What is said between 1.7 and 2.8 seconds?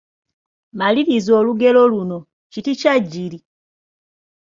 luno: Kiti